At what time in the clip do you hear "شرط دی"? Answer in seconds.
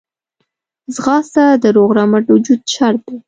2.73-3.17